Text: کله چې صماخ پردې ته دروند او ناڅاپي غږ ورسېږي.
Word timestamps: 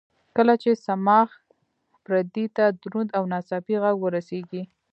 کله 0.37 0.53
چې 0.61 0.69
صماخ 0.85 1.29
پردې 2.05 2.45
ته 2.55 2.65
دروند 2.81 3.09
او 3.17 3.23
ناڅاپي 3.31 3.75
غږ 3.83 3.95
ورسېږي. 4.01 4.63